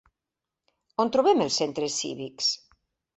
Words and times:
On 1.03 1.11
trobem 1.15 1.43
els 1.45 1.57
centres 1.61 1.99
cívics? 1.99 2.49